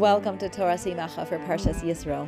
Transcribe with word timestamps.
Welcome 0.00 0.38
to 0.38 0.48
Torah 0.48 0.76
Simacha 0.76 1.28
for 1.28 1.38
Parshas 1.40 1.82
Yisro. 1.82 2.26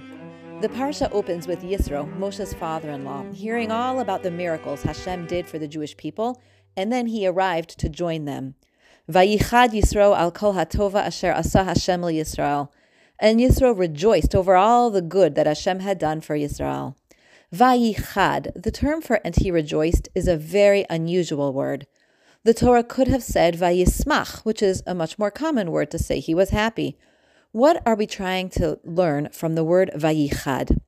The 0.61 0.69
Parsha 0.69 1.09
opens 1.11 1.47
with 1.47 1.63
Yisro, 1.63 2.07
Moshe's 2.19 2.53
father-in-law, 2.53 3.33
hearing 3.33 3.71
all 3.71 4.01
about 4.01 4.23
the 4.23 4.31
miracles 4.31 4.83
Hashem 4.83 5.27
did 5.27 5.47
for 5.47 5.59
the 5.59 5.67
Jewish 5.67 5.97
people, 5.97 6.43
and 6.77 6.93
then 6.93 7.07
he 7.07 7.27
arrived 7.27 7.79
to 7.79 7.89
join 7.89 8.27
them. 8.27 8.57
Vayichad 9.11 9.71
Yisro 9.71 10.15
al 10.15 10.31
kol 10.31 10.53
hatova 10.53 10.97
asher 10.97 11.33
asa 11.33 11.65
Hashem 11.65 12.03
Yisrael. 12.03 12.69
And 13.19 13.41
Yisro 13.41 13.75
rejoiced 13.75 14.35
over 14.35 14.55
all 14.55 14.91
the 14.91 15.01
good 15.01 15.35
that 15.37 15.47
Hashem 15.47 15.81
had 15.81 15.97
done 15.99 16.21
for 16.21 16.37
Yisrael. 16.37 16.95
Vayichad, 17.55 18.53
the 18.55 18.71
term 18.71 19.01
for 19.01 19.19
and 19.25 19.35
he 19.35 19.51
rejoiced, 19.51 20.11
is 20.15 20.29
a 20.29 20.37
very 20.37 20.85
unusual 20.91 21.55
word. 21.55 21.87
The 22.45 22.53
Torah 22.53 22.85
could 22.85 23.09
have 23.09 23.23
said 23.23 23.55
vayismach, 23.55 24.45
which 24.45 24.63
is 24.63 24.83
a 24.87 24.95
much 24.95 25.19
more 25.19 25.31
common 25.31 25.71
word 25.71 25.91
to 25.93 25.99
say 25.99 26.21
he 26.21 26.35
was 26.35 26.51
happy. 26.51 26.99
What 27.53 27.83
are 27.85 27.95
we 27.95 28.07
trying 28.07 28.49
to 28.51 28.79
learn 28.83 29.29
from 29.31 29.57
the 29.57 29.63
word 29.63 29.91
vayichad? 29.95 30.81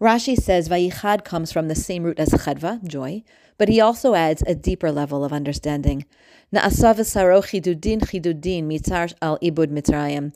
Rashi 0.00 0.38
says 0.38 0.70
vayichad 0.70 1.22
comes 1.22 1.52
from 1.52 1.68
the 1.68 1.74
same 1.74 2.02
root 2.02 2.18
as 2.18 2.30
chadva, 2.30 2.82
joy, 2.82 3.24
but 3.58 3.68
he 3.68 3.78
also 3.78 4.14
adds 4.14 4.42
a 4.46 4.54
deeper 4.54 4.90
level 4.90 5.22
of 5.22 5.34
understanding. 5.34 6.06
Na'asav 6.50 7.04
saro 7.04 7.42
chidudin 7.42 8.00
chidudin 8.00 8.64
mitzar 8.64 9.12
al 9.20 9.38
ibud 9.40 9.68
mitzrayim. 9.68 10.32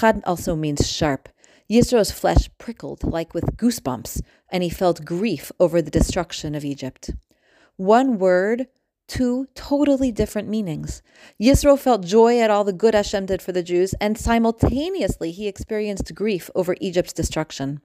Chad 0.00 0.20
also 0.26 0.56
means 0.56 0.90
sharp. 0.90 1.28
Yisro's 1.70 2.10
flesh 2.10 2.50
prickled 2.58 3.04
like 3.04 3.32
with 3.32 3.56
goosebumps, 3.56 4.20
and 4.48 4.64
he 4.64 4.68
felt 4.68 5.04
grief 5.04 5.52
over 5.60 5.80
the 5.80 5.92
destruction 5.92 6.56
of 6.56 6.64
Egypt. 6.64 7.10
One 7.76 8.18
word 8.18 8.66
two 9.10 9.48
totally 9.56 10.12
different 10.12 10.48
meanings. 10.48 11.02
Yisro 11.42 11.76
felt 11.76 12.06
joy 12.06 12.38
at 12.38 12.48
all 12.48 12.62
the 12.62 12.72
good 12.72 12.94
Hashem 12.94 13.26
did 13.26 13.42
for 13.42 13.50
the 13.50 13.62
Jews, 13.62 13.92
and 14.00 14.16
simultaneously 14.16 15.32
he 15.32 15.48
experienced 15.48 16.14
grief 16.14 16.48
over 16.54 16.76
Egypt's 16.80 17.12
destruction. 17.12 17.80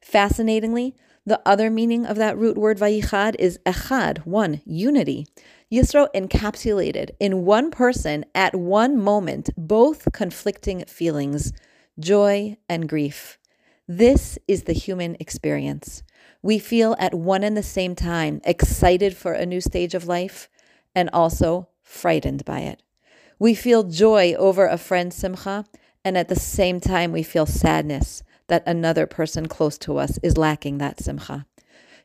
Fascinatingly, 0.00 0.94
the 1.26 1.42
other 1.44 1.70
meaning 1.70 2.06
of 2.06 2.16
that 2.16 2.38
root 2.38 2.56
word 2.56 2.78
vayichad 2.78 3.34
is 3.40 3.58
echad, 3.66 4.18
one, 4.18 4.62
unity. 4.64 5.26
Yisro 5.72 6.06
encapsulated 6.14 7.10
in 7.18 7.44
one 7.44 7.72
person 7.72 8.24
at 8.32 8.54
one 8.54 8.96
moment 8.96 9.50
both 9.56 10.12
conflicting 10.12 10.84
feelings, 10.84 11.52
joy 11.98 12.56
and 12.68 12.88
grief. 12.88 13.38
This 13.88 14.38
is 14.46 14.62
the 14.62 14.72
human 14.72 15.16
experience. 15.18 16.04
We 16.42 16.60
feel 16.60 16.94
at 17.00 17.12
one 17.12 17.42
and 17.42 17.56
the 17.56 17.62
same 17.62 17.96
time 17.96 18.40
excited 18.44 19.16
for 19.16 19.32
a 19.32 19.44
new 19.44 19.60
stage 19.60 19.94
of 19.94 20.06
life, 20.06 20.48
and 20.94 21.10
also 21.12 21.68
frightened 21.82 22.44
by 22.44 22.60
it. 22.60 22.82
We 23.38 23.54
feel 23.54 23.84
joy 23.84 24.34
over 24.34 24.66
a 24.66 24.78
friend's 24.78 25.16
simcha, 25.16 25.64
and 26.04 26.16
at 26.16 26.28
the 26.28 26.36
same 26.36 26.80
time, 26.80 27.12
we 27.12 27.22
feel 27.22 27.46
sadness 27.46 28.22
that 28.48 28.62
another 28.66 29.06
person 29.06 29.46
close 29.46 29.78
to 29.78 29.96
us 29.98 30.18
is 30.22 30.36
lacking 30.36 30.78
that 30.78 31.00
simcha. 31.00 31.46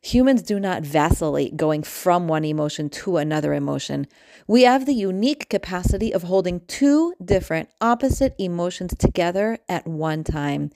Humans 0.01 0.43
do 0.43 0.59
not 0.59 0.83
vacillate 0.83 1.57
going 1.57 1.81
from 1.81 2.27
one 2.27 2.45
emotion 2.45 2.89
to 2.91 3.17
another 3.17 3.55
emotion. 3.55 4.05
We 4.47 4.61
have 4.61 4.85
the 4.85 4.93
unique 4.93 5.49
capacity 5.49 6.13
of 6.13 6.23
holding 6.23 6.59
two 6.67 7.15
different 7.23 7.69
opposite 7.81 8.35
emotions 8.37 8.93
together 8.95 9.57
at 9.67 9.87
one 9.87 10.23
time. 10.23 10.69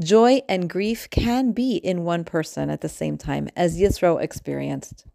Joy 0.00 0.42
and 0.48 0.68
grief 0.68 1.08
can 1.10 1.52
be 1.52 1.76
in 1.76 2.02
one 2.02 2.24
person 2.24 2.70
at 2.70 2.80
the 2.80 2.88
same 2.88 3.16
time, 3.16 3.48
as 3.54 3.78
Yisro 3.78 4.20
experienced. 4.20 5.06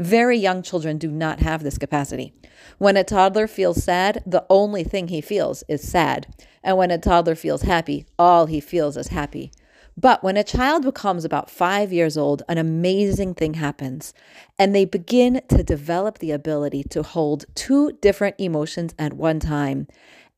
Very 0.00 0.38
young 0.38 0.62
children 0.62 0.96
do 0.96 1.10
not 1.10 1.40
have 1.40 1.62
this 1.62 1.76
capacity. 1.76 2.32
When 2.78 2.96
a 2.96 3.04
toddler 3.04 3.46
feels 3.46 3.84
sad, 3.84 4.22
the 4.24 4.46
only 4.48 4.82
thing 4.82 5.08
he 5.08 5.20
feels 5.20 5.62
is 5.68 5.86
sad. 5.86 6.26
And 6.62 6.78
when 6.78 6.90
a 6.90 6.96
toddler 6.96 7.34
feels 7.34 7.62
happy, 7.62 8.06
all 8.18 8.46
he 8.46 8.60
feels 8.60 8.96
is 8.96 9.08
happy. 9.08 9.52
But 9.98 10.22
when 10.22 10.38
a 10.38 10.44
child 10.44 10.84
becomes 10.84 11.26
about 11.26 11.50
five 11.50 11.92
years 11.92 12.16
old, 12.16 12.42
an 12.48 12.56
amazing 12.56 13.34
thing 13.34 13.54
happens, 13.54 14.14
and 14.58 14.74
they 14.74 14.86
begin 14.86 15.42
to 15.50 15.62
develop 15.62 16.16
the 16.16 16.30
ability 16.30 16.84
to 16.84 17.02
hold 17.02 17.44
two 17.54 17.92
different 18.00 18.36
emotions 18.38 18.94
at 18.98 19.12
one 19.12 19.38
time. 19.38 19.86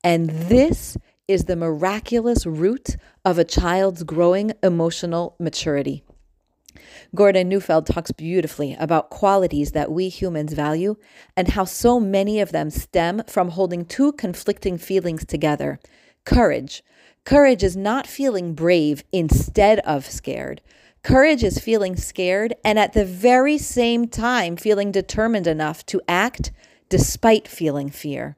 And 0.02 0.28
this 0.28 0.96
is 1.28 1.44
the 1.44 1.54
miraculous 1.54 2.46
root 2.46 2.96
of 3.24 3.38
a 3.38 3.44
child's 3.44 4.02
growing 4.02 4.50
emotional 4.60 5.36
maturity. 5.38 6.02
Gordon 7.14 7.48
Neufeld 7.48 7.86
talks 7.86 8.12
beautifully 8.12 8.76
about 8.78 9.10
qualities 9.10 9.72
that 9.72 9.92
we 9.92 10.08
humans 10.08 10.53
value 10.53 10.97
and 11.36 11.48
how 11.48 11.64
so 11.64 12.00
many 12.00 12.41
of 12.41 12.53
them 12.53 12.70
stem 12.70 13.22
from 13.26 13.50
holding 13.50 13.84
two 13.84 14.12
conflicting 14.12 14.78
feelings 14.78 15.25
together 15.25 15.78
courage. 16.25 16.82
Courage 17.25 17.62
is 17.62 17.76
not 17.76 18.06
feeling 18.06 18.54
brave 18.54 19.04
instead 19.12 19.78
of 19.81 20.06
scared. 20.06 20.60
Courage 21.02 21.42
is 21.42 21.58
feeling 21.58 21.97
scared 21.97 22.54
and 22.64 22.78
at 22.78 22.92
the 22.92 23.04
very 23.04 23.58
same 23.58 24.06
time 24.06 24.56
feeling 24.56 24.92
determined 24.92 25.47
enough 25.47 25.84
to 25.86 26.00
act 26.06 26.52
despite 26.88 27.48
feeling 27.48 27.91
fear. 27.91 28.36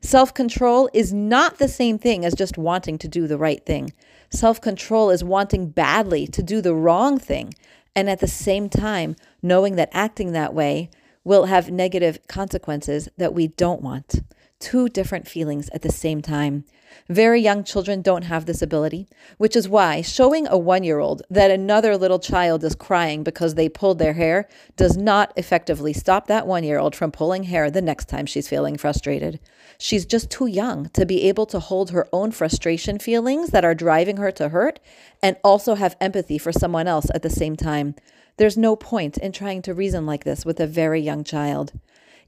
Self 0.00 0.32
control 0.32 0.88
is 0.94 1.12
not 1.12 1.58
the 1.58 1.68
same 1.68 1.98
thing 1.98 2.24
as 2.24 2.34
just 2.34 2.56
wanting 2.56 2.96
to 2.98 3.08
do 3.08 3.26
the 3.26 3.38
right 3.38 3.64
thing. 3.66 3.92
Self 4.30 4.60
control 4.60 5.10
is 5.10 5.24
wanting 5.24 5.68
badly 5.68 6.26
to 6.28 6.42
do 6.42 6.60
the 6.60 6.74
wrong 6.74 7.18
thing, 7.18 7.52
and 7.96 8.10
at 8.10 8.20
the 8.20 8.28
same 8.28 8.68
time, 8.68 9.16
knowing 9.42 9.76
that 9.76 9.88
acting 9.90 10.32
that 10.32 10.52
way 10.52 10.90
will 11.24 11.46
have 11.46 11.70
negative 11.70 12.20
consequences 12.28 13.08
that 13.16 13.34
we 13.34 13.48
don't 13.48 13.82
want. 13.82 14.20
Two 14.58 14.88
different 14.88 15.28
feelings 15.28 15.68
at 15.74 15.82
the 15.82 15.92
same 15.92 16.22
time. 16.22 16.64
Very 17.08 17.42
young 17.42 17.62
children 17.62 18.00
don't 18.00 18.22
have 18.22 18.46
this 18.46 18.62
ability, 18.62 19.06
which 19.36 19.54
is 19.54 19.68
why 19.68 20.00
showing 20.00 20.46
a 20.48 20.56
one 20.56 20.82
year 20.82 20.98
old 20.98 21.22
that 21.28 21.50
another 21.50 21.96
little 21.96 22.18
child 22.18 22.64
is 22.64 22.74
crying 22.74 23.22
because 23.22 23.54
they 23.54 23.68
pulled 23.68 23.98
their 23.98 24.14
hair 24.14 24.48
does 24.76 24.96
not 24.96 25.30
effectively 25.36 25.92
stop 25.92 26.26
that 26.26 26.46
one 26.46 26.64
year 26.64 26.78
old 26.78 26.96
from 26.96 27.12
pulling 27.12 27.44
hair 27.44 27.70
the 27.70 27.82
next 27.82 28.08
time 28.08 28.24
she's 28.24 28.48
feeling 28.48 28.78
frustrated. 28.78 29.38
She's 29.78 30.06
just 30.06 30.30
too 30.30 30.46
young 30.46 30.88
to 30.90 31.04
be 31.04 31.28
able 31.28 31.46
to 31.46 31.60
hold 31.60 31.90
her 31.90 32.08
own 32.10 32.32
frustration 32.32 32.98
feelings 32.98 33.50
that 33.50 33.64
are 33.64 33.74
driving 33.74 34.16
her 34.16 34.32
to 34.32 34.48
hurt 34.48 34.80
and 35.22 35.36
also 35.44 35.74
have 35.74 35.96
empathy 36.00 36.38
for 36.38 36.50
someone 36.50 36.88
else 36.88 37.08
at 37.14 37.22
the 37.22 37.30
same 37.30 37.56
time. 37.56 37.94
There's 38.38 38.56
no 38.56 38.74
point 38.74 39.18
in 39.18 39.32
trying 39.32 39.60
to 39.62 39.74
reason 39.74 40.06
like 40.06 40.24
this 40.24 40.46
with 40.46 40.60
a 40.60 40.66
very 40.66 41.00
young 41.00 41.24
child. 41.24 41.72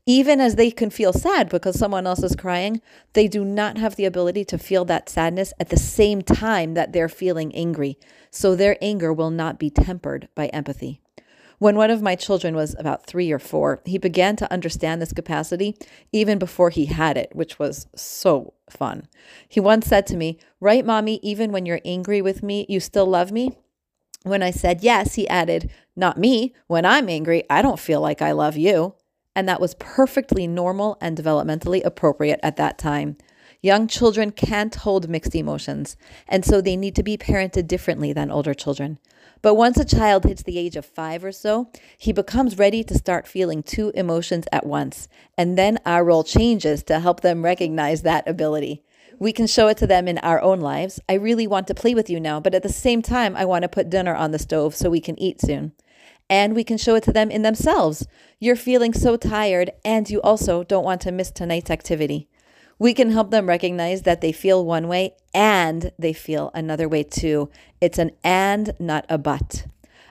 Even 0.09 0.41
as 0.41 0.55
they 0.55 0.71
can 0.71 0.89
feel 0.89 1.13
sad 1.13 1.51
because 1.51 1.79
someone 1.79 2.07
else 2.07 2.23
is 2.23 2.35
crying, 2.35 2.81
they 3.13 3.29
do 3.29 3.45
not 3.45 3.77
have 3.77 3.97
the 3.97 4.07
ability 4.07 4.43
to 4.43 4.57
feel 4.57 4.87
that 4.87 5.11
sadness 5.11 5.53
at 5.61 5.69
the 5.69 5.77
same 5.77 6.23
time 6.23 6.73
that 6.73 6.95
they're 6.95 7.11
feeling 7.11 7.55
angry. 7.55 7.99
So 8.31 8.57
their 8.57 8.79
anger 8.81 9.13
will 9.13 9.29
not 9.29 9.59
be 9.59 9.69
tempered 9.69 10.31
by 10.35 10.47
empathy. 10.47 11.03
When 11.59 11.77
one 11.77 11.91
of 11.91 12.01
my 12.01 12.15
children 12.15 12.57
was 12.57 12.75
about 12.79 13.05
three 13.05 13.31
or 13.31 13.39
four, 13.39 13.83
he 13.85 13.99
began 13.99 14.35
to 14.37 14.51
understand 14.51 15.03
this 15.03 15.13
capacity 15.13 15.77
even 16.11 16.39
before 16.39 16.71
he 16.71 16.87
had 16.87 17.19
it, 17.19 17.37
which 17.37 17.59
was 17.59 17.87
so 17.95 18.55
fun. 18.71 19.09
He 19.47 19.61
once 19.61 19.87
said 19.87 20.07
to 20.07 20.17
me, 20.17 20.39
Right, 20.59 20.87
mommy, 20.87 21.21
even 21.23 21.53
when 21.53 21.67
you're 21.67 21.83
angry 21.85 22.23
with 22.23 22.43
me, 22.43 22.65
you 22.67 22.81
still 22.81 23.07
love 23.07 23.31
me? 23.31 23.59
When 24.23 24.43
I 24.43 24.53
said 24.53 24.83
yes, 24.83 25.17
he 25.17 25.29
added, 25.29 25.71
Not 25.95 26.17
me. 26.17 26.55
When 26.67 26.87
I'm 26.87 27.11
angry, 27.11 27.45
I 27.51 27.61
don't 27.61 27.79
feel 27.79 28.01
like 28.01 28.23
I 28.23 28.33
love 28.33 28.57
you. 28.57 28.95
And 29.39 29.49
that 29.49 29.61
was 29.61 29.77
perfectly 29.79 30.49
normal 30.49 30.99
and 31.01 31.17
developmentally 31.17 31.81
appropriate 31.85 32.41
at 32.43 32.57
that 32.57 32.77
time. 32.77 33.17
Young 33.63 33.87
children 33.87 34.33
can't 34.33 34.75
hold 34.75 35.09
mixed 35.09 35.33
emotions, 35.33 35.97
and 36.27 36.45
so 36.45 36.61
they 36.61 36.77
need 36.77 36.97
to 36.97 37.05
be 37.05 37.17
parented 37.17 37.69
differently 37.69 38.13
than 38.13 38.33
older 38.33 38.53
children. 38.53 38.99
But 39.41 39.55
once 39.55 39.79
a 39.79 39.85
child 39.85 40.25
hits 40.25 40.43
the 40.43 40.59
age 40.59 40.75
of 40.75 40.85
five 40.85 41.23
or 41.23 41.31
so, 41.31 41.71
he 41.97 42.13
becomes 42.13 42.59
ready 42.59 42.83
to 42.83 42.99
start 42.99 43.29
feeling 43.29 43.63
two 43.63 43.93
emotions 43.95 44.47
at 44.51 44.67
once. 44.67 45.07
And 45.37 45.57
then 45.57 45.79
our 45.87 46.03
role 46.03 46.25
changes 46.25 46.83
to 46.85 46.99
help 46.99 47.21
them 47.21 47.45
recognize 47.45 48.03
that 48.03 48.27
ability. 48.29 48.83
We 49.21 49.31
can 49.31 49.47
show 49.47 49.69
it 49.69 49.77
to 49.77 49.87
them 49.87 50.09
in 50.09 50.19
our 50.19 50.41
own 50.41 50.59
lives. 50.59 50.99
I 51.09 51.15
really 51.15 51.47
want 51.47 51.69
to 51.69 51.77
play 51.77 51.95
with 51.95 52.11
you 52.11 52.19
now, 52.19 52.41
but 52.41 52.57
at 52.57 52.65
the 52.65 52.69
same 52.69 53.03
time, 53.03 53.37
I 53.37 53.45
want 53.45 53.63
to 53.63 53.69
put 53.69 53.89
dinner 53.89 54.17
on 54.17 54.33
the 54.33 54.41
stove 54.41 54.75
so 54.75 54.91
we 54.91 55.01
can 55.01 55.17
eat 55.21 55.41
soon. 55.41 55.75
And 56.31 56.55
we 56.55 56.65
can 56.65 56.79
show 56.79 56.95
it 56.95 57.03
to 57.05 57.13
them 57.13 57.31
in 57.31 57.43
themselves. 57.43 58.07
You're 58.39 58.57
feeling 58.57 58.93
so 58.93 59.17
tired, 59.17 59.71
and 59.85 60.09
you 60.09 60.21
also 60.23 60.63
don't 60.63 60.85
want 60.85 61.01
to 61.03 61.13
miss 61.13 61.31
tonight's 61.31 61.71
activity 61.71 62.29
we 62.79 62.95
can 62.95 63.11
help 63.11 63.31
them 63.31 63.49
recognize 63.49 64.03
that 64.03 64.21
they 64.21 64.33
feel 64.33 64.65
one 64.65 64.87
way 64.89 65.15
and 65.35 65.91
they 65.99 66.13
feel 66.13 66.51
another 66.55 66.89
way 66.89 67.03
too. 67.03 67.51
It's 67.81 67.99
an 67.99 68.13
and, 68.23 68.73
not 68.79 69.05
a 69.09 69.19
but. 69.19 69.67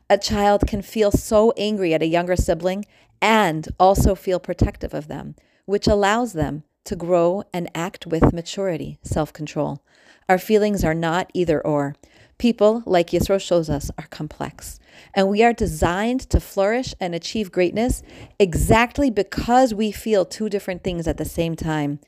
A 0.09 0.17
child 0.17 0.67
can 0.67 0.81
feel 0.81 1.11
so 1.11 1.53
angry 1.57 1.93
at 1.93 2.01
a 2.01 2.07
younger 2.07 2.35
sibling 2.35 2.85
and 3.21 3.67
also 3.79 4.15
feel 4.15 4.39
protective 4.39 4.93
of 4.93 5.07
them, 5.07 5.35
which 5.65 5.87
allows 5.87 6.33
them 6.33 6.63
to 6.85 6.95
grow 6.95 7.43
and 7.53 7.69
act 7.73 8.05
with 8.05 8.33
maturity, 8.33 8.99
self 9.01 9.33
control. 9.33 9.81
Our 10.29 10.37
feelings 10.37 10.83
are 10.83 10.93
not 10.93 11.29
either 11.33 11.65
or. 11.65 11.95
People, 12.38 12.84
like 12.86 13.10
Yisro 13.10 13.42
shows 13.42 13.69
us, 13.69 13.89
are 13.98 14.07
complex. 14.07 14.80
And 15.13 15.28
we 15.28 15.44
are 15.44 15.54
designed 15.54 16.22
to 16.30 16.39
flourish 16.39 16.94
and 17.00 17.16
achieve 17.16 17.51
greatness 17.51 18.04
exactly 18.38 19.10
because 19.10 19.74
we 19.74 19.92
feel 19.92 20.24
two 20.24 20.50
different 20.50 20.84
things 20.84 21.07
at 21.07 21.18
the 21.18 21.25
same 21.25 21.56
time. 21.56 22.00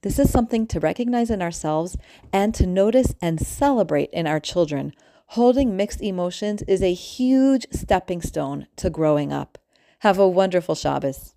This 0.00 0.18
is 0.18 0.30
something 0.30 0.66
to 0.68 0.80
recognize 0.80 1.30
in 1.30 1.42
ourselves 1.42 1.96
and 2.32 2.54
to 2.54 2.66
notice 2.66 3.14
and 3.20 3.40
celebrate 3.40 4.10
in 4.10 4.26
our 4.26 4.40
children. 4.40 4.94
Holding 5.28 5.76
mixed 5.76 6.02
emotions 6.02 6.62
is 6.62 6.82
a 6.82 6.92
huge 6.92 7.66
stepping 7.70 8.22
stone 8.22 8.66
to 8.76 8.90
growing 8.90 9.32
up. 9.32 9.58
Have 10.00 10.18
a 10.18 10.28
wonderful 10.28 10.74
Shabbos. 10.74 11.33